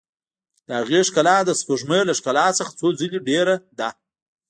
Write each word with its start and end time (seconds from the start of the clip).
د 0.67 0.69
هغې 0.79 0.99
ښکلا 1.07 1.37
د 1.45 1.49
سپوږمۍ 1.59 2.01
له 2.07 2.13
ښکلا 2.19 2.47
څخه 2.59 2.71
څو 2.79 2.87
ځلې 2.99 3.19
ډېره 3.29 3.55
ده. 3.79 3.89